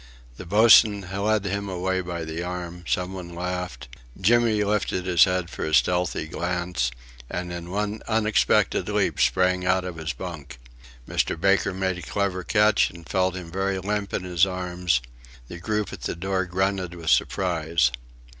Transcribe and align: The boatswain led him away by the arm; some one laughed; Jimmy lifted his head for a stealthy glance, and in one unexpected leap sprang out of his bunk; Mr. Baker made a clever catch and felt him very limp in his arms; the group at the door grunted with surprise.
The 0.37 0.47
boatswain 0.47 1.01
led 1.11 1.45
him 1.45 1.69
away 1.69 2.01
by 2.01 2.25
the 2.25 2.41
arm; 2.41 2.85
some 2.87 3.13
one 3.13 3.35
laughed; 3.35 3.87
Jimmy 4.19 4.63
lifted 4.63 5.05
his 5.05 5.25
head 5.25 5.47
for 5.51 5.63
a 5.63 5.75
stealthy 5.75 6.25
glance, 6.25 6.89
and 7.29 7.53
in 7.53 7.69
one 7.69 8.01
unexpected 8.07 8.89
leap 8.89 9.19
sprang 9.21 9.63
out 9.63 9.83
of 9.85 9.97
his 9.97 10.13
bunk; 10.13 10.57
Mr. 11.07 11.39
Baker 11.39 11.71
made 11.71 11.99
a 11.99 12.01
clever 12.01 12.43
catch 12.43 12.89
and 12.89 13.07
felt 13.07 13.35
him 13.35 13.51
very 13.51 13.77
limp 13.77 14.11
in 14.11 14.23
his 14.23 14.43
arms; 14.43 15.01
the 15.47 15.59
group 15.59 15.93
at 15.93 16.01
the 16.01 16.15
door 16.15 16.45
grunted 16.45 16.95
with 16.95 17.11
surprise. 17.11 17.91